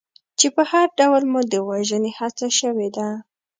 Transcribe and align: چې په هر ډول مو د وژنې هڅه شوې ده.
چې 0.39 0.47
په 0.55 0.61
هر 0.71 0.87
ډول 0.99 1.23
مو 1.31 1.41
د 1.51 1.53
وژنې 1.69 2.11
هڅه 2.19 2.47
شوې 2.59 2.89
ده. 2.97 3.07